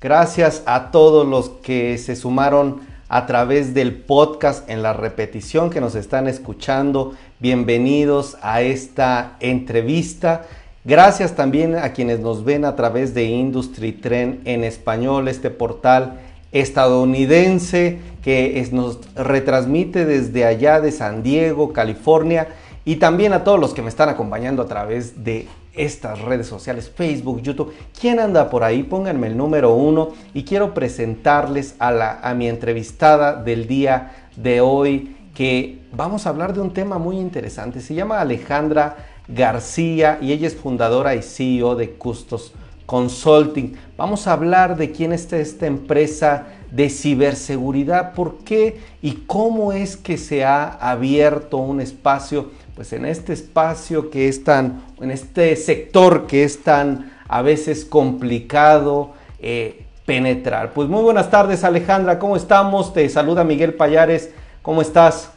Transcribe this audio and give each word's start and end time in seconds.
Gracias 0.00 0.62
a 0.66 0.90
todos 0.90 1.26
los 1.26 1.50
que 1.50 1.98
se 1.98 2.16
sumaron 2.16 2.80
a 3.08 3.26
través 3.26 3.74
del 3.74 3.94
podcast 3.94 4.68
en 4.70 4.82
la 4.82 4.92
repetición 4.92 5.70
que 5.70 5.80
nos 5.80 5.94
están 5.94 6.26
escuchando. 6.26 7.12
Bienvenidos 7.38 8.38
a 8.40 8.62
esta 8.62 9.36
entrevista. 9.40 10.46
Gracias 10.84 11.36
también 11.36 11.76
a 11.76 11.92
quienes 11.92 12.20
nos 12.20 12.44
ven 12.44 12.64
a 12.64 12.76
través 12.76 13.12
de 13.12 13.24
Industry 13.24 13.92
Trend 13.92 14.40
en 14.46 14.64
español, 14.64 15.28
este 15.28 15.50
portal 15.50 16.20
estadounidense 16.52 17.98
que 18.22 18.66
nos 18.72 19.00
retransmite 19.14 20.04
desde 20.04 20.44
allá 20.44 20.80
de 20.80 20.92
San 20.92 21.22
Diego, 21.22 21.72
California, 21.72 22.48
y 22.84 22.96
también 22.96 23.32
a 23.32 23.44
todos 23.44 23.60
los 23.60 23.74
que 23.74 23.82
me 23.82 23.88
están 23.88 24.08
acompañando 24.08 24.62
a 24.62 24.66
través 24.66 25.22
de 25.24 25.48
estas 25.74 26.20
redes 26.20 26.46
sociales, 26.46 26.90
Facebook, 26.94 27.42
YouTube. 27.42 27.72
¿Quién 27.98 28.18
anda 28.18 28.50
por 28.50 28.64
ahí? 28.64 28.82
Pónganme 28.82 29.28
el 29.28 29.36
número 29.36 29.74
uno 29.74 30.10
y 30.34 30.44
quiero 30.44 30.74
presentarles 30.74 31.76
a, 31.78 31.90
la, 31.90 32.20
a 32.22 32.34
mi 32.34 32.48
entrevistada 32.48 33.34
del 33.34 33.66
día 33.66 34.12
de 34.36 34.60
hoy 34.60 35.16
que 35.34 35.78
vamos 35.92 36.26
a 36.26 36.30
hablar 36.30 36.54
de 36.54 36.60
un 36.60 36.72
tema 36.72 36.98
muy 36.98 37.18
interesante. 37.18 37.80
Se 37.80 37.94
llama 37.94 38.20
Alejandra 38.20 38.96
García 39.28 40.18
y 40.20 40.32
ella 40.32 40.46
es 40.46 40.56
fundadora 40.56 41.14
y 41.14 41.22
CEO 41.22 41.76
de 41.76 41.92
Custos 41.92 42.52
Consulting. 42.86 43.74
Vamos 43.96 44.26
a 44.26 44.32
hablar 44.32 44.76
de 44.76 44.90
quién 44.90 45.12
está 45.12 45.38
esta 45.38 45.66
empresa 45.66 46.46
de 46.70 46.88
ciberseguridad, 46.88 48.14
por 48.14 48.38
qué 48.38 48.80
y 49.02 49.12
cómo 49.26 49.72
es 49.72 49.96
que 49.96 50.18
se 50.18 50.44
ha 50.44 50.68
abierto 50.68 51.58
un 51.58 51.80
espacio 51.80 52.50
pues 52.80 52.94
en 52.94 53.04
este 53.04 53.34
espacio 53.34 54.08
que 54.08 54.26
es 54.26 54.42
tan, 54.42 54.82
en 55.02 55.10
este 55.10 55.54
sector 55.56 56.26
que 56.26 56.44
es 56.44 56.62
tan 56.62 57.12
a 57.28 57.42
veces 57.42 57.84
complicado 57.84 59.12
eh, 59.38 59.84
penetrar. 60.06 60.72
Pues 60.72 60.88
muy 60.88 61.02
buenas 61.02 61.30
tardes 61.30 61.62
Alejandra, 61.62 62.18
¿cómo 62.18 62.36
estamos? 62.36 62.94
Te 62.94 63.06
saluda 63.10 63.44
Miguel 63.44 63.74
Payares, 63.74 64.32
¿cómo 64.62 64.80
estás? 64.80 65.30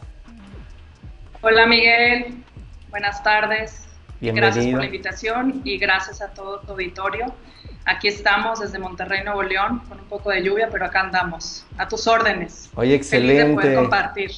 Hola 1.41 1.65
Miguel, 1.65 2.33
buenas 2.89 3.21
tardes. 3.21 3.89
Gracias 4.21 4.65
por 4.67 4.79
la 4.79 4.85
invitación 4.85 5.61
y 5.65 5.77
gracias 5.77 6.21
a 6.21 6.29
todo 6.29 6.61
tu 6.61 6.71
auditorio. 6.71 7.25
Aquí 7.83 8.07
estamos 8.07 8.61
desde 8.61 8.79
Monterrey, 8.79 9.21
Nuevo 9.25 9.43
León, 9.43 9.81
con 9.89 9.99
un 9.99 10.05
poco 10.05 10.29
de 10.29 10.41
lluvia, 10.41 10.69
pero 10.71 10.85
acá 10.85 11.01
andamos, 11.01 11.65
a 11.77 11.89
tus 11.89 12.07
órdenes. 12.07 12.69
Oye, 12.75 12.95
excelente. 12.95 13.33
Feliz 13.33 13.49
de 13.49 13.53
poder 13.61 13.75
compartir. 13.75 14.31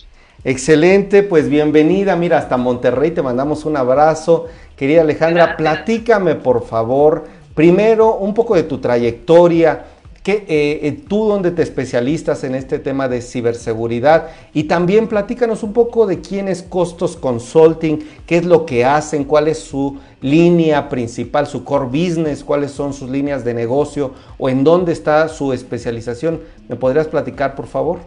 Excelente, 0.48 1.24
pues 1.24 1.50
bienvenida, 1.50 2.16
mira, 2.16 2.38
hasta 2.38 2.56
Monterrey 2.56 3.10
te 3.10 3.24
mandamos 3.24 3.66
un 3.66 3.76
abrazo. 3.78 4.46
Querida 4.76 5.02
Alejandra, 5.02 5.58
platícame 5.58 6.36
por 6.36 6.64
favor, 6.64 7.24
primero 7.56 8.18
un 8.18 8.36
poco 8.36 8.54
de 8.54 8.62
tu 8.62 8.78
trayectoria, 8.78 9.86
que, 10.22 10.46
eh, 10.48 10.80
eh, 10.84 11.04
tú 11.10 11.26
dónde 11.28 11.50
te 11.50 11.64
especialistas 11.64 12.44
en 12.44 12.54
este 12.54 12.78
tema 12.78 13.08
de 13.08 13.24
ciberseguridad 13.24 14.28
y 14.54 14.66
también 14.66 15.08
platícanos 15.08 15.64
un 15.64 15.74
poco 15.74 16.06
de 16.06 16.22
quién 16.22 16.48
es 16.48 16.62
Costos 16.62 17.18
Consulting, 17.18 18.08
qué 18.28 18.38
es 18.38 18.46
lo 18.46 18.68
que 18.68 18.86
hacen, 18.86 19.24
cuál 19.24 19.48
es 19.48 19.58
su 19.58 19.98
línea 20.22 20.90
principal, 20.90 21.48
su 21.48 21.64
core 21.64 21.86
business, 21.86 22.44
cuáles 22.44 22.70
son 22.70 22.94
sus 22.94 23.10
líneas 23.10 23.44
de 23.44 23.56
negocio 23.56 24.14
o 24.38 24.48
en 24.48 24.64
dónde 24.64 24.94
está 24.94 25.28
su 25.28 25.54
especialización. 25.54 26.42
¿Me 26.70 26.76
podrías 26.76 27.08
platicar, 27.08 27.56
por 27.56 27.66
favor? 27.66 27.98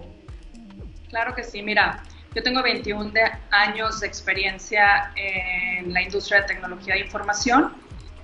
Claro 1.09 1.35
que 1.35 1.43
sí, 1.43 1.63
mira. 1.63 2.05
Yo 2.35 2.43
tengo 2.43 2.63
21 2.63 3.13
años 3.51 4.01
de 4.01 4.07
experiencia 4.07 5.13
en 5.17 5.93
la 5.93 6.03
industria 6.03 6.43
de 6.43 6.49
tecnología 6.49 6.95
de 6.95 7.01
información, 7.01 7.75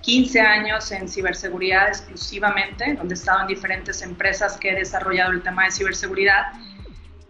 15 0.02 0.41
años 0.41 0.92
en 0.92 1.08
ciberseguridad 1.08 1.88
exclusivamente, 1.88 2.94
donde 2.94 3.14
he 3.14 3.16
estado 3.16 3.41
en 3.41 3.46
diferentes 3.46 4.02
empresas 4.02 4.58
que 4.58 4.70
he 4.70 4.74
desarrollado 4.74 5.33
el 5.33 5.42
tema 5.42 5.64
de 5.64 5.70
ciberseguridad. 5.70 6.52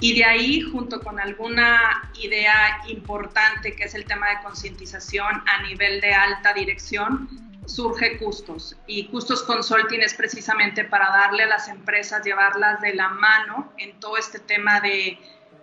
Y 0.00 0.18
de 0.18 0.24
ahí, 0.24 0.60
junto 0.60 1.00
con 1.00 1.20
alguna 1.20 2.10
idea 2.20 2.80
importante 2.88 3.76
que 3.76 3.84
es 3.84 3.94
el 3.94 4.04
tema 4.04 4.28
de 4.30 4.42
concientización 4.42 5.42
a 5.46 5.62
nivel 5.62 6.00
de 6.00 6.12
alta 6.12 6.52
dirección, 6.52 7.28
surge 7.66 8.18
Custos. 8.18 8.76
Y 8.88 9.06
Custos 9.06 9.44
Consulting 9.44 10.00
es 10.00 10.14
precisamente 10.14 10.84
para 10.84 11.08
darle 11.10 11.44
a 11.44 11.46
las 11.46 11.68
empresas, 11.68 12.24
llevarlas 12.24 12.80
de 12.80 12.94
la 12.94 13.08
mano 13.08 13.72
en 13.78 13.98
todo 14.00 14.18
este 14.18 14.40
tema 14.40 14.80
de 14.80 15.18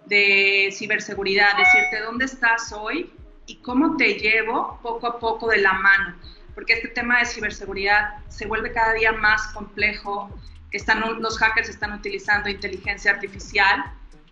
de 0.05 0.69
ciberseguridad, 0.73 1.57
decirte 1.57 2.01
dónde 2.01 2.25
estás 2.25 2.71
hoy 2.73 3.11
y 3.45 3.55
cómo 3.57 3.97
te 3.97 4.15
llevo 4.15 4.79
poco 4.81 5.07
a 5.07 5.19
poco 5.19 5.47
de 5.47 5.57
la 5.57 5.73
mano, 5.73 6.15
porque 6.53 6.73
este 6.73 6.89
tema 6.89 7.19
de 7.19 7.25
ciberseguridad 7.25 8.15
se 8.29 8.45
vuelve 8.45 8.71
cada 8.71 8.93
día 8.93 9.11
más 9.11 9.47
complejo, 9.53 10.29
están, 10.71 11.21
los 11.21 11.37
hackers 11.37 11.69
están 11.69 11.93
utilizando 11.93 12.49
inteligencia 12.49 13.11
artificial 13.11 13.83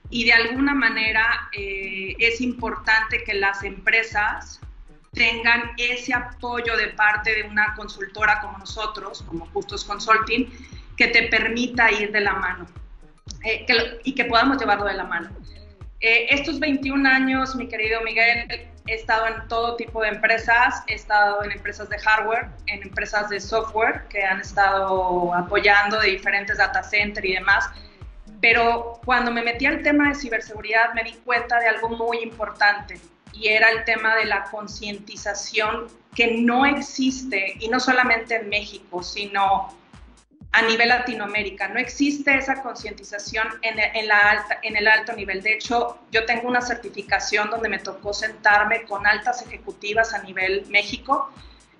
y 0.09 0.25
de 0.25 0.33
alguna 0.33 0.73
manera 0.73 1.49
eh, 1.53 2.15
es 2.17 2.41
importante 2.41 3.23
que 3.23 3.33
las 3.33 3.63
empresas 3.63 4.59
tengan 5.11 5.71
ese 5.77 6.13
apoyo 6.13 6.77
de 6.77 6.87
parte 6.89 7.35
de 7.35 7.43
una 7.43 7.73
consultora 7.75 8.41
como 8.41 8.57
nosotros, 8.57 9.23
como 9.23 9.47
Justos 9.47 9.83
Consulting, 9.83 10.51
que 10.95 11.07
te 11.07 11.23
permita 11.23 11.91
ir 11.91 12.11
de 12.11 12.21
la 12.21 12.33
mano 12.33 12.67
eh, 13.43 13.65
y 14.03 14.13
que 14.13 14.25
podamos 14.25 14.57
llevarlo 14.57 14.85
de 14.85 14.93
la 14.93 15.05
mano. 15.05 15.29
Eh, 16.01 16.27
estos 16.29 16.59
21 16.59 17.07
años, 17.09 17.55
mi 17.55 17.67
querido 17.67 18.01
Miguel, 18.01 18.69
he 18.87 18.93
estado 18.93 19.27
en 19.27 19.47
todo 19.49 19.75
tipo 19.75 20.01
de 20.01 20.09
empresas, 20.09 20.83
he 20.87 20.93
estado 20.93 21.43
en 21.43 21.51
empresas 21.51 21.89
de 21.89 21.99
hardware, 21.99 22.47
en 22.67 22.81
empresas 22.83 23.29
de 23.29 23.39
software 23.39 24.03
que 24.09 24.23
han 24.23 24.39
estado 24.39 25.33
apoyando 25.33 25.99
de 25.99 26.11
diferentes 26.11 26.57
data 26.57 26.81
centers 26.83 27.27
y 27.27 27.33
demás, 27.33 27.69
pero 28.39 28.99
cuando 29.03 29.31
me 29.31 29.41
metí 29.41 29.65
al 29.65 29.83
tema 29.83 30.09
de 30.09 30.15
ciberseguridad 30.15 30.93
me 30.93 31.03
di 31.03 31.13
cuenta 31.25 31.59
de 31.59 31.67
algo 31.67 31.89
muy 31.89 32.19
importante 32.19 32.99
y 33.33 33.49
era 33.49 33.69
el 33.69 33.83
tema 33.83 34.15
de 34.15 34.25
la 34.25 34.45
concientización 34.45 35.87
que 36.15 36.37
no 36.41 36.65
existe, 36.65 37.55
y 37.59 37.67
no 37.69 37.79
solamente 37.79 38.35
en 38.35 38.49
México, 38.49 39.03
sino 39.03 39.73
a 40.51 40.61
nivel 40.63 40.89
Latinoamérica. 40.89 41.67
No 41.67 41.79
existe 41.79 42.35
esa 42.35 42.61
concientización 42.61 43.47
en, 43.61 44.07
la 44.07 44.31
alta, 44.31 44.59
en 44.63 44.75
el 44.75 44.87
alto 44.87 45.13
nivel. 45.13 45.43
De 45.43 45.53
hecho, 45.53 45.99
yo 46.11 46.25
tengo 46.25 46.47
una 46.47 46.61
certificación 46.61 47.49
donde 47.49 47.69
me 47.69 47.79
tocó 47.79 48.13
sentarme 48.13 48.83
con 48.83 49.05
altas 49.05 49.41
ejecutivas 49.43 50.13
a 50.13 50.23
nivel 50.23 50.65
México 50.69 51.31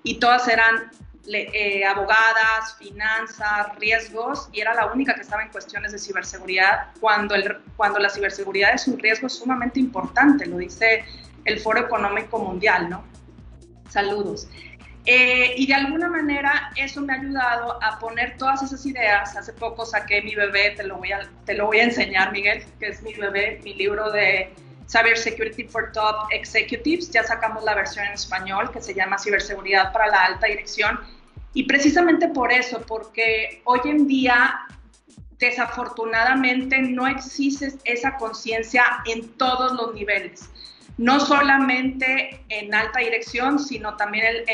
y 0.02 0.20
todas 0.20 0.46
eran 0.48 0.90
eh, 1.32 1.84
abogadas, 1.84 2.76
finanzas, 2.78 3.76
riesgos, 3.78 4.48
y 4.52 4.60
era 4.60 4.72
la 4.74 4.86
única 4.86 5.14
que 5.14 5.20
estaba 5.20 5.42
en 5.42 5.50
cuestiones 5.50 5.92
de 5.92 5.98
ciberseguridad, 5.98 6.88
cuando, 6.98 7.34
el, 7.34 7.58
cuando 7.76 7.98
la 7.98 8.08
ciberseguridad 8.08 8.74
es 8.74 8.88
un 8.88 8.98
riesgo 8.98 9.28
sumamente 9.28 9.78
importante, 9.78 10.46
lo 10.46 10.56
dice 10.56 11.04
el 11.44 11.60
Foro 11.60 11.80
Económico 11.80 12.38
Mundial, 12.38 12.88
¿no? 12.88 13.04
Saludos. 13.90 14.48
Eh, 15.12 15.54
y 15.56 15.66
de 15.66 15.74
alguna 15.74 16.08
manera 16.08 16.70
eso 16.76 17.00
me 17.00 17.12
ha 17.12 17.16
ayudado 17.16 17.82
a 17.82 17.98
poner 17.98 18.36
todas 18.38 18.62
esas 18.62 18.86
ideas. 18.86 19.36
Hace 19.36 19.52
poco 19.52 19.84
saqué 19.84 20.22
mi 20.22 20.36
bebé, 20.36 20.70
te 20.76 20.84
lo 20.84 20.98
voy 20.98 21.10
a, 21.10 21.28
te 21.44 21.54
lo 21.54 21.66
voy 21.66 21.80
a 21.80 21.82
enseñar, 21.82 22.30
Miguel, 22.30 22.62
que 22.78 22.86
es 22.86 23.02
mi 23.02 23.12
bebé, 23.14 23.60
mi 23.64 23.74
libro 23.74 24.12
de 24.12 24.54
Cyber 24.88 25.18
Security 25.18 25.64
for 25.64 25.90
Top 25.90 26.28
Executives. 26.30 27.10
Ya 27.10 27.24
sacamos 27.24 27.64
la 27.64 27.74
versión 27.74 28.06
en 28.06 28.12
español 28.12 28.70
que 28.70 28.80
se 28.80 28.94
llama 28.94 29.18
Ciberseguridad 29.18 29.92
para 29.92 30.06
la 30.06 30.26
Alta 30.26 30.46
Dirección. 30.46 31.00
Y 31.54 31.64
precisamente 31.64 32.28
por 32.28 32.52
eso, 32.52 32.80
porque 32.86 33.62
hoy 33.64 33.80
en 33.86 34.06
día 34.06 34.60
desafortunadamente 35.40 36.82
no 36.82 37.08
existe 37.08 37.72
esa 37.82 38.16
conciencia 38.16 38.84
en 39.06 39.28
todos 39.30 39.72
los 39.72 39.92
niveles 39.92 40.48
no 41.00 41.18
solamente 41.18 42.44
en 42.50 42.74
alta 42.74 43.00
dirección, 43.00 43.58
sino 43.58 43.96
también 43.96 44.44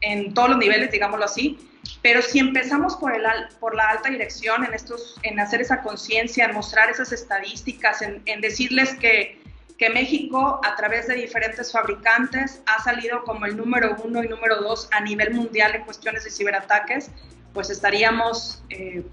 en, 0.00 0.32
todos 0.32 0.48
los 0.48 0.58
niveles, 0.58 0.90
digámoslo 0.90 1.26
así. 1.26 1.58
Pero 2.00 2.22
si 2.22 2.38
empezamos 2.38 2.96
por, 2.96 3.14
el, 3.14 3.22
por 3.60 3.74
la 3.74 3.90
alta 3.90 4.08
dirección, 4.08 4.64
en, 4.64 4.72
estos, 4.72 5.20
en 5.24 5.38
hacer 5.38 5.60
esa 5.60 5.82
conciencia, 5.82 6.46
en 6.46 6.54
mostrar 6.54 6.88
esas 6.88 7.12
estadísticas, 7.12 8.00
en, 8.00 8.40
decirles 8.40 8.94
que, 8.94 9.38
que, 9.76 9.90
México, 9.90 10.62
a 10.64 10.76
través 10.76 11.08
de 11.08 11.16
diferentes 11.16 11.72
fabricantes, 11.72 12.62
ha 12.64 12.82
salido 12.82 13.22
como 13.24 13.44
el 13.44 13.54
número 13.54 13.96
uno 14.02 14.24
y 14.24 14.28
número 14.28 14.62
dos 14.62 14.88
a 14.92 15.00
nivel 15.02 15.34
mundial 15.34 15.74
en 15.74 15.84
cuestiones 15.84 16.24
de 16.24 16.30
ciberataques, 16.30 17.10
pues 17.52 17.68
estaríamos, 17.68 18.62
eh, 18.70 19.04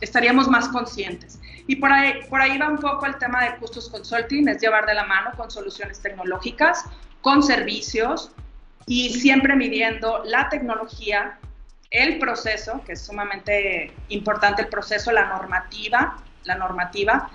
estaríamos 0.00 0.46
más 0.46 0.68
conscientes. 0.68 1.40
Y 1.66 1.76
por 1.76 1.92
ahí, 1.92 2.20
por 2.28 2.40
ahí 2.40 2.58
va 2.58 2.68
un 2.68 2.78
poco 2.78 3.06
el 3.06 3.16
tema 3.16 3.44
de 3.44 3.56
Custos 3.56 3.88
Consulting, 3.88 4.48
es 4.48 4.60
llevar 4.60 4.86
de 4.86 4.94
la 4.94 5.04
mano 5.04 5.32
con 5.36 5.50
soluciones 5.50 6.00
tecnológicas, 6.00 6.84
con 7.22 7.42
servicios 7.42 8.30
y 8.86 9.10
siempre 9.14 9.56
midiendo 9.56 10.22
la 10.24 10.48
tecnología, 10.50 11.38
el 11.90 12.18
proceso, 12.18 12.82
que 12.84 12.92
es 12.92 13.02
sumamente 13.02 13.92
importante 14.08 14.62
el 14.62 14.68
proceso, 14.68 15.10
la 15.10 15.26
normativa, 15.26 16.18
la 16.44 16.56
normativa 16.56 17.30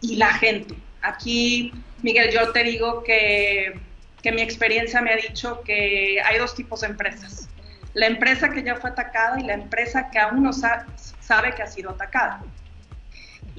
y 0.00 0.16
la 0.16 0.32
gente. 0.34 0.74
Aquí, 1.00 1.72
Miguel, 2.02 2.30
yo 2.30 2.52
te 2.52 2.64
digo 2.64 3.02
que, 3.02 3.80
que 4.22 4.32
mi 4.32 4.42
experiencia 4.42 5.00
me 5.00 5.12
ha 5.12 5.16
dicho 5.16 5.62
que 5.62 6.20
hay 6.22 6.38
dos 6.38 6.54
tipos 6.54 6.82
de 6.82 6.88
empresas. 6.88 7.48
la 7.94 8.06
empresa 8.06 8.50
que 8.50 8.62
ya 8.62 8.76
fue 8.76 8.90
atacada 8.90 9.40
y 9.40 9.44
la 9.44 9.54
empresa 9.54 10.10
que 10.10 10.18
aún 10.18 10.42
no 10.44 10.52
sabe 10.52 11.54
que 11.56 11.62
ha 11.62 11.66
sido 11.66 11.90
atacada. 11.90 12.42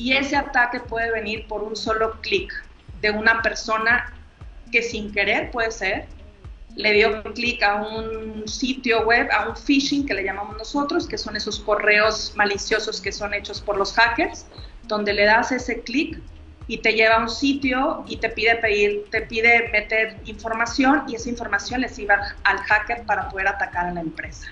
Y 0.01 0.13
ese 0.13 0.36
ataque 0.36 0.80
puede 0.80 1.12
venir 1.12 1.45
por 1.48 1.62
un 1.62 1.75
solo 1.75 2.19
clic 2.21 2.51
de 3.01 3.12
una 3.12 3.44
persona 3.44 4.12
que 4.71 4.81
sin 4.81 5.12
querer 5.12 5.51
puede 5.51 5.69
ser, 5.69 6.07
le 6.75 6.94
dio 6.94 7.21
clic 7.36 7.62
a 7.62 7.75
un 7.75 8.48
sitio 8.48 9.06
web, 9.06 9.30
a 9.31 9.48
un 9.48 9.56
phishing 9.56 10.07
que 10.07 10.15
le 10.15 10.24
llamamos 10.24 10.57
nosotros, 10.57 11.07
que 11.07 11.19
son 11.19 11.36
esos 11.36 11.59
correos 11.59 12.33
maliciosos 12.36 13.00
que 13.00 13.12
son 13.12 13.36
hechos 13.36 13.62
por 13.62 13.77
los 13.77 13.94
hackers, 13.94 14.48
donde 14.88 15.13
le 15.13 15.25
das 15.25 15.51
ese 15.51 15.81
clic 15.81 16.19
y 16.65 16.80
te 16.80 16.94
lleva 16.94 17.18
a 17.18 17.19
un 17.19 17.30
sitio 17.30 18.03
y 18.07 18.18
te 18.18 18.30
pide 18.30 18.56
pedir, 18.56 19.06
te 19.12 19.21
pide 19.21 19.69
meter 19.71 20.18
información 20.25 21.03
y 21.07 21.13
esa 21.13 21.30
información 21.30 21.81
le 21.81 21.89
sirve 21.89 22.15
al 22.44 22.57
hacker 22.57 23.06
para 23.06 23.30
poder 23.30 23.50
atacar 23.50 23.86
a 23.86 23.92
la 23.92 24.01
empresa. 24.01 24.48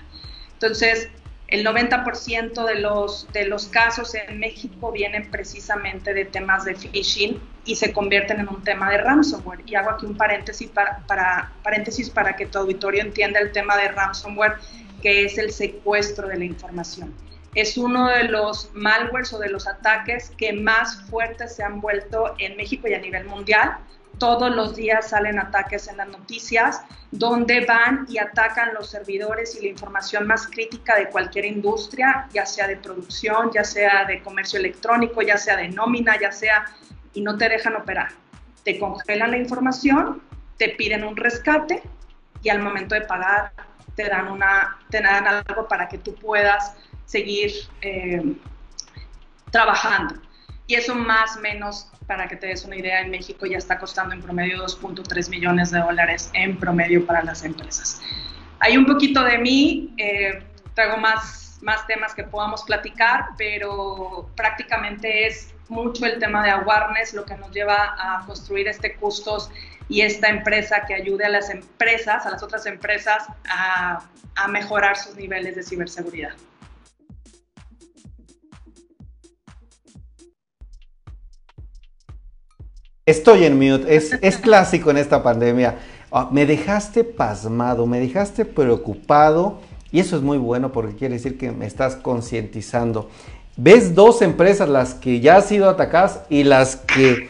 Entonces, 0.52 1.08
el 1.50 1.66
90% 1.66 2.64
de 2.64 2.76
los, 2.76 3.26
de 3.32 3.46
los 3.46 3.66
casos 3.66 4.14
en 4.14 4.38
México 4.38 4.92
vienen 4.92 5.30
precisamente 5.30 6.14
de 6.14 6.24
temas 6.24 6.64
de 6.64 6.76
phishing 6.76 7.40
y 7.64 7.74
se 7.74 7.92
convierten 7.92 8.38
en 8.38 8.48
un 8.48 8.62
tema 8.62 8.88
de 8.90 8.98
ransomware. 8.98 9.60
Y 9.66 9.74
hago 9.74 9.90
aquí 9.90 10.06
un 10.06 10.16
paréntesis 10.16 10.70
para, 10.70 10.98
para, 11.08 11.52
paréntesis 11.64 12.08
para 12.08 12.36
que 12.36 12.46
tu 12.46 12.58
auditorio 12.58 13.02
entienda 13.02 13.40
el 13.40 13.50
tema 13.50 13.76
de 13.76 13.88
ransomware, 13.88 14.54
que 15.02 15.24
es 15.24 15.38
el 15.38 15.50
secuestro 15.50 16.28
de 16.28 16.38
la 16.38 16.44
información. 16.44 17.12
Es 17.56 17.76
uno 17.76 18.08
de 18.08 18.24
los 18.24 18.70
malwares 18.74 19.32
o 19.32 19.40
de 19.40 19.50
los 19.50 19.66
ataques 19.66 20.30
que 20.38 20.52
más 20.52 21.02
fuertes 21.10 21.56
se 21.56 21.64
han 21.64 21.80
vuelto 21.80 22.36
en 22.38 22.56
México 22.56 22.86
y 22.86 22.94
a 22.94 23.00
nivel 23.00 23.24
mundial 23.24 23.76
todos 24.20 24.54
los 24.54 24.76
días 24.76 25.08
salen 25.08 25.40
ataques 25.40 25.88
en 25.88 25.96
las 25.96 26.08
noticias 26.08 26.82
donde 27.10 27.64
van 27.64 28.06
y 28.08 28.18
atacan 28.18 28.72
los 28.74 28.90
servidores 28.90 29.56
y 29.56 29.62
la 29.62 29.68
información 29.68 30.28
más 30.28 30.46
crítica 30.46 30.94
de 30.96 31.08
cualquier 31.08 31.46
industria, 31.46 32.28
ya 32.32 32.46
sea 32.46 32.68
de 32.68 32.76
producción, 32.76 33.50
ya 33.52 33.64
sea 33.64 34.04
de 34.04 34.22
comercio 34.22 34.60
electrónico, 34.60 35.22
ya 35.22 35.36
sea 35.36 35.56
de 35.56 35.70
nómina, 35.70 36.20
ya 36.20 36.30
sea, 36.30 36.66
y 37.14 37.22
no 37.22 37.36
te 37.36 37.48
dejan 37.48 37.74
operar. 37.74 38.10
Te 38.62 38.78
congelan 38.78 39.32
la 39.32 39.38
información, 39.38 40.22
te 40.58 40.68
piden 40.68 41.02
un 41.02 41.16
rescate 41.16 41.82
y 42.42 42.50
al 42.50 42.60
momento 42.60 42.94
de 42.94 43.00
pagar 43.00 43.52
te 43.96 44.04
dan, 44.04 44.28
una, 44.28 44.78
te 44.90 45.00
dan 45.00 45.26
algo 45.26 45.66
para 45.66 45.88
que 45.88 45.98
tú 45.98 46.14
puedas 46.14 46.74
seguir 47.06 47.52
eh, 47.80 48.36
trabajando. 49.50 50.14
Y 50.66 50.74
eso 50.74 50.94
más 50.94 51.36
o 51.36 51.40
menos 51.40 51.90
para 52.10 52.26
que 52.26 52.34
te 52.34 52.48
des 52.48 52.64
una 52.64 52.74
idea, 52.74 53.02
en 53.02 53.10
México 53.12 53.46
ya 53.46 53.56
está 53.56 53.78
costando 53.78 54.12
en 54.12 54.20
promedio 54.20 54.66
2.3 54.66 55.30
millones 55.30 55.70
de 55.70 55.78
dólares 55.78 56.28
en 56.34 56.58
promedio 56.58 57.06
para 57.06 57.22
las 57.22 57.44
empresas. 57.44 58.02
Hay 58.58 58.76
un 58.76 58.84
poquito 58.84 59.22
de 59.22 59.38
mí, 59.38 59.94
eh, 59.96 60.42
traigo 60.74 60.96
más, 60.96 61.60
más 61.62 61.86
temas 61.86 62.12
que 62.12 62.24
podamos 62.24 62.64
platicar, 62.64 63.26
pero 63.38 64.28
prácticamente 64.34 65.28
es 65.28 65.54
mucho 65.68 66.04
el 66.04 66.18
tema 66.18 66.42
de 66.42 66.50
awareness 66.50 67.14
lo 67.14 67.24
que 67.24 67.36
nos 67.36 67.52
lleva 67.52 67.94
a 67.96 68.26
construir 68.26 68.66
este 68.66 68.96
Custos 68.96 69.48
y 69.88 70.00
esta 70.00 70.30
empresa 70.30 70.84
que 70.88 70.94
ayude 70.94 71.26
a 71.26 71.28
las 71.28 71.48
empresas, 71.48 72.26
a 72.26 72.30
las 72.30 72.42
otras 72.42 72.66
empresas, 72.66 73.24
a, 73.48 74.02
a 74.34 74.48
mejorar 74.48 74.96
sus 74.96 75.14
niveles 75.14 75.54
de 75.54 75.62
ciberseguridad. 75.62 76.32
Estoy 83.10 83.44
en 83.44 83.58
mute, 83.58 83.96
es, 83.96 84.16
es 84.22 84.36
clásico 84.36 84.88
en 84.92 84.96
esta 84.96 85.20
pandemia. 85.20 85.78
Ah, 86.12 86.28
me 86.30 86.46
dejaste 86.46 87.02
pasmado, 87.02 87.84
me 87.84 87.98
dejaste 87.98 88.44
preocupado 88.44 89.58
y 89.90 89.98
eso 89.98 90.14
es 90.16 90.22
muy 90.22 90.38
bueno 90.38 90.70
porque 90.70 90.94
quiere 90.94 91.14
decir 91.14 91.36
que 91.36 91.50
me 91.50 91.66
estás 91.66 91.96
concientizando. 91.96 93.10
Ves 93.56 93.96
dos 93.96 94.22
empresas, 94.22 94.68
las 94.68 94.94
que 94.94 95.18
ya 95.18 95.36
han 95.36 95.42
sido 95.42 95.68
atacadas 95.68 96.20
y 96.28 96.44
las 96.44 96.76
que 96.76 97.28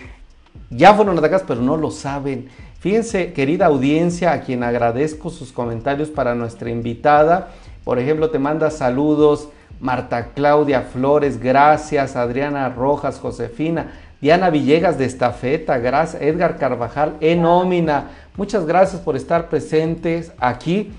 ya 0.69 0.93
fueron 0.93 1.17
atacadas 1.17 1.45
pero 1.49 1.63
no 1.63 1.79
lo 1.79 1.91
saben. 1.91 2.51
Fíjense, 2.81 3.33
querida 3.33 3.65
audiencia, 3.65 4.33
a 4.33 4.43
quien 4.43 4.63
agradezco 4.63 5.31
sus 5.31 5.51
comentarios 5.51 6.11
para 6.11 6.35
nuestra 6.35 6.69
invitada. 6.69 7.53
Por 7.85 7.99
ejemplo, 7.99 8.29
te 8.29 8.39
manda 8.39 8.71
saludos 8.71 9.49
Marta 9.81 10.33
Claudia 10.35 10.83
Flores, 10.83 11.41
gracias, 11.41 12.17
Adriana 12.17 12.69
Rojas, 12.69 13.19
Josefina. 13.19 13.93
Diana 14.21 14.51
Villegas 14.51 14.99
de 14.99 15.07
Estafeta, 15.07 15.79
gracias, 15.79 16.21
Edgar 16.21 16.59
Carvajal 16.59 17.17
en 17.21 17.41
nómina. 17.41 18.11
Muchas 18.37 18.67
gracias 18.67 19.01
por 19.01 19.17
estar 19.17 19.49
presentes 19.49 20.33
aquí. 20.39 20.93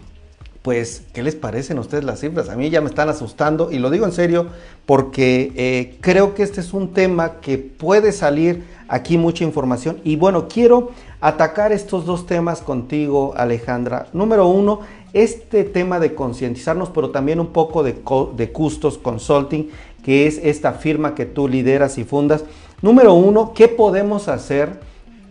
Pues, 0.63 1.03
¿qué 1.13 1.21
les 1.21 1.35
parecen 1.35 1.77
a 1.77 1.81
ustedes 1.81 2.03
las 2.03 2.19
cifras? 2.19 2.49
A 2.49 2.55
mí 2.55 2.71
ya 2.71 2.81
me 2.81 2.89
están 2.89 3.09
asustando 3.09 3.71
y 3.71 3.77
lo 3.77 3.91
digo 3.91 4.05
en 4.05 4.11
serio 4.11 4.47
porque 4.87 5.51
eh, 5.55 5.97
creo 6.01 6.33
que 6.33 6.41
este 6.41 6.61
es 6.61 6.73
un 6.73 6.93
tema 6.93 7.39
que 7.41 7.59
puede 7.59 8.11
salir 8.11 8.63
aquí 8.87 9.19
mucha 9.19 9.43
información. 9.43 9.99
Y 10.03 10.15
bueno, 10.15 10.47
quiero 10.47 10.89
atacar 11.19 11.71
estos 11.71 12.05
dos 12.07 12.25
temas 12.25 12.61
contigo, 12.61 13.33
Alejandra. 13.37 14.07
Número 14.13 14.47
uno, 14.47 14.81
este 15.13 15.63
tema 15.63 15.99
de 15.99 16.15
concientizarnos, 16.15 16.89
pero 16.89 17.11
también 17.11 17.39
un 17.39 17.53
poco 17.53 17.83
de, 17.83 17.95
de 18.35 18.51
Custos 18.51 18.97
Consulting, 18.97 19.69
que 20.03 20.25
es 20.25 20.39
esta 20.43 20.73
firma 20.73 21.13
que 21.13 21.27
tú 21.27 21.47
lideras 21.47 21.99
y 21.99 22.03
fundas. 22.03 22.45
Número 22.81 23.13
uno, 23.13 23.53
¿qué 23.53 23.67
podemos 23.67 24.27
hacer? 24.27 24.79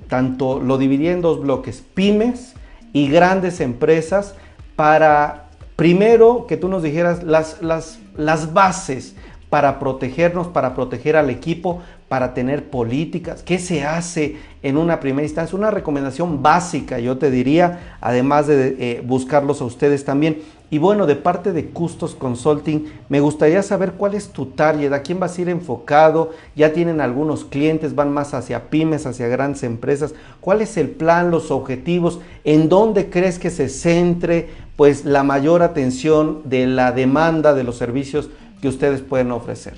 Tanto 0.09 0.61
lo 0.61 0.79
dividí 0.79 1.09
en 1.09 1.21
dos 1.21 1.41
bloques, 1.41 1.83
pymes 1.95 2.55
y 2.93 3.09
grandes 3.09 3.61
empresas, 3.61 4.35
para 4.77 5.49
primero 5.75 6.47
que 6.47 6.57
tú 6.57 6.69
nos 6.69 6.83
dijeras 6.83 7.23
las, 7.23 7.61
las, 7.61 7.99
las 8.17 8.53
bases 8.53 9.15
para 9.51 9.81
protegernos, 9.81 10.47
para 10.47 10.75
proteger 10.75 11.17
al 11.17 11.29
equipo, 11.29 11.83
para 12.09 12.35
tener 12.35 12.71
políticas. 12.71 13.43
¿Qué 13.43 13.59
se 13.59 13.85
hace 13.85 14.37
en 14.63 14.77
una 14.77 15.01
primera 15.01 15.27
instancia? 15.27 15.59
Una 15.59 15.73
recomendación 15.73 16.43
básica, 16.43 17.01
yo 17.01 17.19
te 17.19 17.33
diría, 17.33 17.97
además 18.01 18.47
de 18.47 18.77
eh, 18.79 19.03
buscarlos 19.05 19.61
a 19.61 19.65
ustedes 19.65 20.05
también. 20.05 20.39
Y 20.73 20.79
bueno, 20.79 21.07
de 21.07 21.17
parte 21.17 21.53
de 21.53 21.71
Custos 21.71 22.15
Consulting, 22.15 22.85
me 23.09 23.19
gustaría 23.19 23.61
saber 23.63 23.93
cuál 23.93 24.15
es 24.15 24.29
tu 24.29 24.47
target, 24.47 24.93
a 24.93 25.03
quién 25.03 25.19
vas 25.19 25.37
a 25.37 25.41
ir 25.43 25.49
enfocado, 25.49 26.31
ya 26.55 26.73
tienen 26.73 27.01
algunos 27.01 27.45
clientes, 27.45 27.97
van 27.97 28.13
más 28.13 28.35
hacia 28.35 28.71
pymes, 28.71 29.05
hacia 29.05 29.27
grandes 29.27 29.65
empresas, 29.65 30.15
cuál 30.41 30.63
es 30.63 30.77
el 30.77 30.91
plan, 30.91 31.33
los 31.33 31.51
objetivos, 31.51 32.21
en 32.45 32.69
dónde 32.69 33.11
crees 33.11 33.41
que 33.41 33.51
se 33.51 33.69
centre 33.69 34.49
pues 34.77 35.05
la 35.05 35.25
mayor 35.25 35.63
atención 35.63 36.43
de 36.45 36.67
la 36.67 36.93
demanda 36.93 37.53
de 37.53 37.65
los 37.65 37.77
servicios 37.77 38.31
que 38.63 38.69
ustedes 38.69 39.01
pueden 39.01 39.33
ofrecer. 39.33 39.75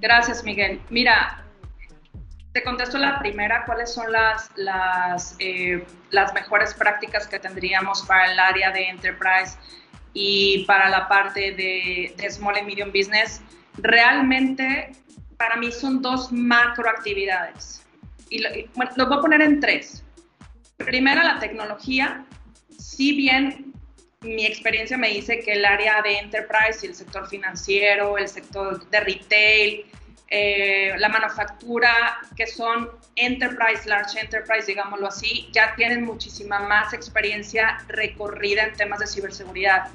Gracias, 0.00 0.44
Miguel. 0.44 0.80
Mira, 0.88 1.39
te 2.52 2.62
contesto 2.64 2.98
la 2.98 3.18
primera, 3.18 3.64
¿cuáles 3.64 3.92
son 3.92 4.10
las, 4.10 5.36
eh, 5.38 5.84
las 6.10 6.34
mejores 6.34 6.74
prácticas 6.74 7.28
que 7.28 7.38
tendríamos 7.38 8.02
para 8.02 8.32
el 8.32 8.38
área 8.38 8.72
de 8.72 8.88
enterprise 8.88 9.56
y 10.14 10.64
para 10.64 10.88
la 10.88 11.06
parte 11.06 11.52
de, 11.52 12.30
small 12.30 12.56
and 12.56 12.66
medium 12.66 12.90
business? 12.90 13.40
Realmente, 13.78 14.92
para 15.36 15.56
mí 15.56 15.70
son 15.70 16.02
dos 16.02 16.32
macroactividades. 16.32 17.86
Y, 18.28 18.44
y 18.44 18.70
bueno, 18.74 18.92
los 18.96 19.08
voy 19.08 19.18
a 19.18 19.20
poner 19.20 19.42
en 19.42 19.60
tres. 19.60 20.04
Primera, 20.76 21.22
la 21.22 21.38
tecnología. 21.38 22.24
Si 22.78 23.16
bien 23.16 23.72
mi 24.22 24.44
experiencia 24.44 24.98
me 24.98 25.08
dice 25.08 25.38
que 25.40 25.52
el 25.52 25.64
área 25.64 26.02
de 26.02 26.18
enterprise 26.18 26.80
y 26.82 26.86
el 26.88 26.94
sector 26.94 27.28
financiero, 27.28 28.18
el 28.18 28.28
sector 28.28 28.88
de 28.90 29.00
retail, 29.00 29.86
eh, 30.32 30.94
la 30.98 31.08
manufactura, 31.08 31.90
que 32.36 32.46
son 32.46 32.88
enterprise, 33.16 33.88
large 33.88 34.20
enterprise, 34.20 34.64
digámoslo 34.64 35.08
así, 35.08 35.48
ya 35.52 35.74
tienen 35.74 36.04
muchísima 36.04 36.60
más 36.60 36.92
experiencia 36.92 37.78
recorrida 37.88 38.62
en 38.62 38.74
temas 38.74 39.00
de 39.00 39.08
ciberseguridad, 39.08 39.88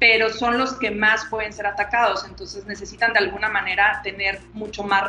pero 0.00 0.30
son 0.30 0.58
los 0.58 0.74
que 0.74 0.90
más 0.90 1.26
pueden 1.26 1.52
ser 1.52 1.68
atacados, 1.68 2.24
entonces 2.24 2.66
necesitan 2.66 3.12
de 3.12 3.20
alguna 3.20 3.48
manera 3.48 4.00
tener 4.02 4.40
mucho 4.52 4.82
más 4.82 5.08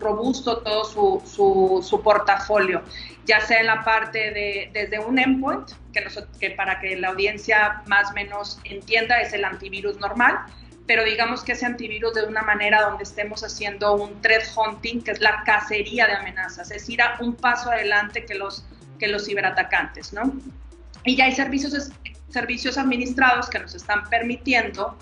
robusto 0.00 0.58
todo 0.62 0.84
su, 0.84 1.82
su, 1.82 2.02
portafolio, 2.02 2.82
ya 3.24 3.40
sea 3.40 3.60
en 3.60 3.66
la 3.66 3.84
parte 3.84 4.32
de 4.32 4.70
desde 4.72 4.98
un 4.98 5.20
endpoint, 5.20 5.70
que, 5.92 6.04
que 6.40 6.50
para 6.50 6.80
que 6.80 6.96
la 6.96 7.08
audiencia 7.08 7.82
más 7.86 8.10
o 8.10 8.14
menos 8.14 8.58
entienda 8.64 9.20
es 9.20 9.32
el 9.32 9.44
antivirus 9.44 9.96
normal, 9.98 10.40
pero 10.88 11.04
digamos 11.04 11.44
que 11.44 11.52
ese 11.52 11.66
antivirus 11.66 12.14
de 12.14 12.24
una 12.24 12.40
manera 12.40 12.80
donde 12.80 13.04
estemos 13.04 13.44
haciendo 13.44 13.94
un 13.94 14.22
threat 14.22 14.44
hunting, 14.56 15.02
que 15.02 15.10
es 15.10 15.20
la 15.20 15.44
cacería 15.44 16.06
de 16.06 16.14
amenazas, 16.14 16.70
es 16.70 16.88
ir 16.88 17.02
a 17.02 17.18
un 17.20 17.36
paso 17.36 17.70
adelante 17.70 18.24
que 18.24 18.34
los, 18.34 18.64
que 18.98 19.06
los 19.06 19.26
ciberatacantes, 19.26 20.14
¿no? 20.14 20.32
Y 21.04 21.14
ya 21.14 21.26
hay 21.26 21.34
servicios, 21.34 21.92
servicios 22.30 22.78
administrados 22.78 23.50
que 23.50 23.58
nos 23.58 23.74
están 23.74 24.08
permitiendo, 24.08 24.96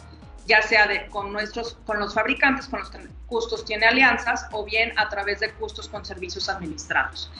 ya 0.48 0.60
sea 0.60 0.88
con, 1.08 1.32
nuestros, 1.32 1.78
con 1.86 2.00
los 2.00 2.14
fabricantes, 2.14 2.66
con 2.66 2.80
los 2.80 2.90
que 2.90 2.98
Custos 3.26 3.64
tiene 3.64 3.86
alianzas, 3.86 4.46
o 4.50 4.64
bien 4.64 4.92
a 4.98 5.08
través 5.08 5.38
de 5.38 5.52
custos 5.52 5.88
con 5.88 6.04
servicios 6.04 6.48
administrados. 6.48 7.30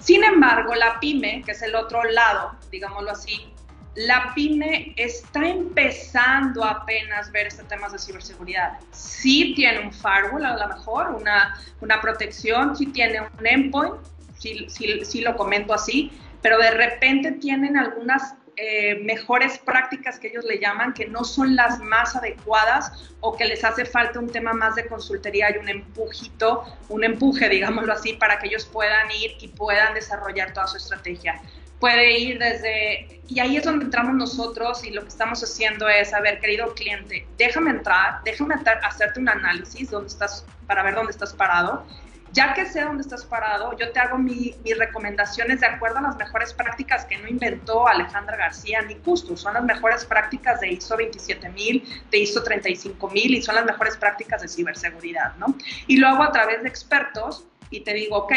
Sin 0.00 0.24
embargo, 0.24 0.74
la 0.74 0.98
pyme, 0.98 1.42
que 1.44 1.52
es 1.52 1.62
el 1.62 1.76
otro 1.76 2.02
lado, 2.02 2.56
digámoslo 2.72 3.12
así, 3.12 3.51
la 3.94 4.32
pyme 4.34 4.94
está 4.96 5.46
empezando 5.46 6.64
apenas 6.64 7.30
ver 7.30 7.48
este 7.48 7.62
temas 7.64 7.92
de 7.92 7.98
ciberseguridad. 7.98 8.78
Sí 8.90 9.52
tiene 9.54 9.80
un 9.80 9.92
firewall, 9.92 10.44
a 10.44 10.56
lo 10.56 10.68
mejor, 10.74 11.10
una, 11.10 11.58
una 11.80 12.00
protección, 12.00 12.74
sí 12.76 12.86
tiene 12.86 13.20
un 13.20 13.46
endpoint, 13.46 13.96
sí, 14.38 14.66
sí, 14.68 15.04
sí 15.04 15.20
lo 15.20 15.36
comento 15.36 15.74
así, 15.74 16.10
pero 16.40 16.58
de 16.58 16.70
repente 16.70 17.32
tienen 17.32 17.76
algunas 17.76 18.34
eh, 18.56 18.96
mejores 18.96 19.58
prácticas 19.58 20.18
que 20.18 20.28
ellos 20.28 20.44
le 20.44 20.58
llaman, 20.58 20.92
que 20.92 21.06
no 21.06 21.24
son 21.24 21.56
las 21.56 21.78
más 21.80 22.16
adecuadas 22.16 23.12
o 23.20 23.34
que 23.34 23.46
les 23.46 23.64
hace 23.64 23.86
falta 23.86 24.18
un 24.18 24.30
tema 24.30 24.52
más 24.52 24.74
de 24.74 24.86
consultoría 24.86 25.54
y 25.54 25.58
un 25.58 25.70
empujito, 25.70 26.64
un 26.90 27.02
empuje, 27.02 27.48
digámoslo 27.48 27.94
así, 27.94 28.12
para 28.12 28.38
que 28.38 28.48
ellos 28.48 28.66
puedan 28.66 29.10
ir 29.10 29.36
y 29.40 29.48
puedan 29.48 29.94
desarrollar 29.94 30.52
toda 30.52 30.66
su 30.66 30.76
estrategia. 30.76 31.40
Puede 31.82 32.16
ir 32.16 32.38
desde, 32.38 33.20
y 33.26 33.40
ahí 33.40 33.56
es 33.56 33.64
donde 33.64 33.86
entramos 33.86 34.14
nosotros 34.14 34.84
y 34.84 34.92
lo 34.92 35.02
que 35.02 35.08
estamos 35.08 35.42
haciendo 35.42 35.88
es, 35.88 36.14
a 36.14 36.20
ver, 36.20 36.38
querido 36.38 36.72
cliente, 36.74 37.26
déjame 37.36 37.70
entrar, 37.70 38.20
déjame 38.24 38.54
hacerte 38.84 39.18
un 39.18 39.28
análisis 39.28 39.90
donde 39.90 40.06
estás, 40.06 40.46
para 40.68 40.84
ver 40.84 40.94
dónde 40.94 41.10
estás 41.10 41.32
parado 41.32 41.84
ya 42.32 42.54
que 42.54 42.66
sé 42.66 42.80
dónde 42.80 43.02
estás 43.02 43.24
parado, 43.24 43.76
yo 43.76 43.92
te 43.92 44.00
hago 44.00 44.16
mis 44.16 44.56
recomendaciones 44.78 45.60
de 45.60 45.66
acuerdo 45.66 45.98
a 45.98 46.02
las 46.02 46.16
mejores 46.16 46.54
prácticas 46.54 47.04
que 47.04 47.18
no 47.18 47.28
inventó 47.28 47.86
Alejandra 47.86 48.36
García 48.36 48.80
ni 48.82 48.94
Custos. 48.96 49.40
Son 49.42 49.54
las 49.54 49.64
mejores 49.64 50.04
prácticas 50.04 50.60
de 50.60 50.72
ISO 50.72 50.96
27000, 50.96 52.04
de 52.10 52.18
ISO 52.18 52.42
35000 52.42 53.34
y 53.34 53.42
son 53.42 53.56
las 53.56 53.66
mejores 53.66 53.96
prácticas 53.96 54.40
de 54.40 54.48
ciberseguridad, 54.48 55.36
¿no? 55.36 55.54
Y 55.86 55.98
lo 55.98 56.08
hago 56.08 56.22
a 56.22 56.32
través 56.32 56.62
de 56.62 56.68
expertos 56.68 57.44
y 57.70 57.80
te 57.80 57.92
digo, 57.92 58.16
ok, 58.16 58.32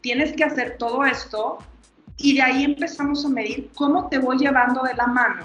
tienes 0.00 0.32
que 0.32 0.44
hacer 0.44 0.76
todo 0.78 1.04
esto 1.04 1.58
y 2.16 2.34
de 2.36 2.42
ahí 2.42 2.64
empezamos 2.64 3.24
a 3.24 3.28
medir 3.28 3.70
cómo 3.74 4.08
te 4.08 4.18
voy 4.18 4.38
llevando 4.38 4.82
de 4.82 4.94
la 4.94 5.06
mano, 5.06 5.44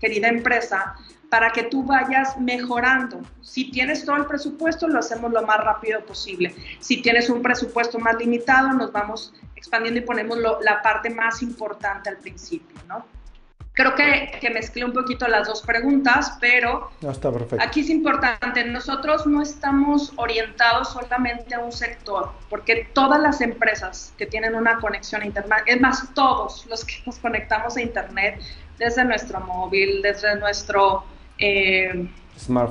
querida 0.00 0.28
empresa, 0.28 0.94
para 1.28 1.50
que 1.50 1.64
tú 1.64 1.82
vayas 1.82 2.38
mejorando. 2.38 3.20
Si 3.42 3.70
tienes 3.70 4.04
todo 4.04 4.16
el 4.16 4.26
presupuesto, 4.26 4.88
lo 4.88 5.00
hacemos 5.00 5.32
lo 5.32 5.42
más 5.42 5.58
rápido 5.58 6.04
posible. 6.04 6.54
Si 6.78 7.02
tienes 7.02 7.28
un 7.28 7.42
presupuesto 7.42 7.98
más 7.98 8.16
limitado, 8.16 8.72
nos 8.72 8.92
vamos 8.92 9.34
expandiendo 9.56 10.00
y 10.00 10.04
ponemos 10.04 10.38
la 10.38 10.82
parte 10.82 11.10
más 11.10 11.42
importante 11.42 12.08
al 12.08 12.18
principio, 12.18 12.76
¿no? 12.86 13.04
Creo 13.76 13.94
que, 13.94 14.38
que 14.40 14.48
mezclé 14.48 14.86
un 14.86 14.94
poquito 14.94 15.28
las 15.28 15.46
dos 15.46 15.60
preguntas, 15.60 16.38
pero 16.40 16.90
está 17.02 17.30
perfecto. 17.30 17.62
aquí 17.62 17.80
es 17.80 17.90
importante, 17.90 18.64
nosotros 18.64 19.26
no 19.26 19.42
estamos 19.42 20.14
orientados 20.16 20.94
solamente 20.94 21.54
a 21.54 21.58
un 21.60 21.70
sector, 21.70 22.30
porque 22.48 22.88
todas 22.94 23.20
las 23.20 23.42
empresas 23.42 24.14
que 24.16 24.24
tienen 24.24 24.54
una 24.54 24.78
conexión 24.78 25.20
a 25.20 25.26
Internet, 25.26 25.62
es 25.66 25.78
más, 25.78 26.08
todos 26.14 26.64
los 26.66 26.86
que 26.86 26.94
nos 27.04 27.18
conectamos 27.18 27.76
a 27.76 27.82
Internet, 27.82 28.40
desde 28.78 29.04
nuestro 29.04 29.40
móvil, 29.40 30.00
desde 30.00 30.36
nuestro 30.36 31.04
eh, 31.38 32.08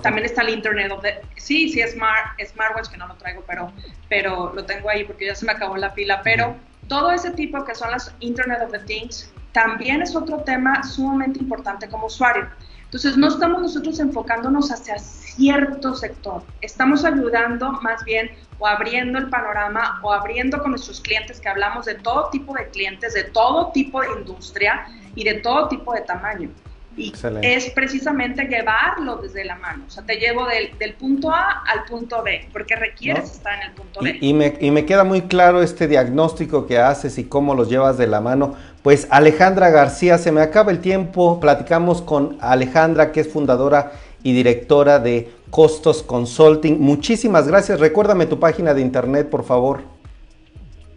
también 0.01 0.25
está 0.25 0.41
el 0.41 0.49
Internet 0.49 0.91
of 0.91 1.03
the... 1.03 1.21
Sí, 1.37 1.69
sí, 1.69 1.81
Smart, 1.87 2.39
Smartwatch, 2.43 2.89
que 2.89 2.97
no 2.97 3.07
lo 3.07 3.15
traigo, 3.15 3.43
pero, 3.45 3.71
pero 4.09 4.53
lo 4.53 4.65
tengo 4.65 4.89
ahí 4.89 5.03
porque 5.03 5.27
ya 5.27 5.35
se 5.35 5.45
me 5.45 5.51
acabó 5.51 5.77
la 5.77 5.93
pila. 5.93 6.21
Pero 6.23 6.55
todo 6.87 7.11
ese 7.11 7.31
tipo 7.31 7.63
que 7.63 7.75
son 7.75 7.91
las 7.91 8.13
Internet 8.19 8.61
of 8.63 8.71
the 8.71 8.79
Things 8.79 9.31
también 9.55 10.01
es 10.01 10.13
otro 10.17 10.39
tema 10.39 10.83
sumamente 10.83 11.39
importante 11.39 11.87
como 11.87 12.07
usuario. 12.07 12.45
Entonces, 12.83 13.15
no 13.15 13.29
estamos 13.29 13.61
nosotros 13.61 13.97
enfocándonos 14.01 14.69
hacia 14.69 14.99
cierto 14.99 15.95
sector, 15.95 16.43
estamos 16.59 17.05
ayudando 17.05 17.71
más 17.81 18.03
bien 18.03 18.31
o 18.59 18.67
abriendo 18.67 19.17
el 19.17 19.29
panorama 19.29 20.01
o 20.03 20.11
abriendo 20.11 20.61
con 20.61 20.71
nuestros 20.71 20.99
clientes 20.99 21.39
que 21.39 21.47
hablamos 21.47 21.85
de 21.85 21.95
todo 21.95 22.29
tipo 22.31 22.53
de 22.53 22.67
clientes, 22.69 23.13
de 23.13 23.23
todo 23.23 23.71
tipo 23.71 24.01
de 24.01 24.07
industria 24.19 24.87
y 25.15 25.23
de 25.23 25.35
todo 25.35 25.69
tipo 25.69 25.93
de 25.93 26.01
tamaño. 26.01 26.49
Y 26.97 27.13
es 27.41 27.69
precisamente 27.71 28.45
llevarlo 28.45 29.17
desde 29.17 29.43
la 29.43 29.55
mano. 29.55 29.83
O 29.87 29.91
sea, 29.91 30.03
te 30.03 30.15
llevo 30.15 30.47
del, 30.47 30.77
del 30.79 30.93
punto 30.93 31.29
A 31.29 31.63
al 31.67 31.83
punto 31.85 32.23
B, 32.23 32.47
porque 32.53 32.75
requieres 32.75 33.31
estar 33.31 33.55
en 33.55 33.69
el 33.69 33.71
punto 33.71 33.99
B. 34.01 34.17
Y, 34.21 34.33
me, 34.33 34.57
y, 34.59 34.71
me, 34.71 34.85
queda 34.85 35.03
muy 35.03 35.23
claro 35.23 35.61
este 35.61 35.87
diagnóstico 35.87 36.67
que 36.67 36.79
haces 36.79 37.17
y 37.17 37.25
cómo 37.25 37.53
los 37.53 37.69
llevas 37.69 37.97
de 37.97 38.07
la 38.07 38.21
mano. 38.21 38.55
Pues 38.81 39.07
Alejandra 39.09 39.69
García, 39.69 40.17
se 40.17 40.31
me 40.31 40.41
acaba 40.41 40.71
el 40.71 40.79
tiempo. 40.79 41.39
Platicamos 41.39 42.01
con 42.01 42.37
Alejandra, 42.39 43.11
que 43.11 43.21
es 43.21 43.27
fundadora 43.27 43.91
y 44.23 44.33
directora 44.33 44.99
de 44.99 45.31
Costos 45.49 46.01
Consulting. 46.01 46.79
Muchísimas 46.79 47.47
gracias. 47.47 47.79
Recuérdame 47.79 48.25
tu 48.25 48.39
página 48.39 48.73
de 48.73 48.81
internet, 48.81 49.29
por 49.29 49.43
favor 49.43 49.95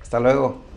Hasta 0.00 0.20
luego. 0.20 0.67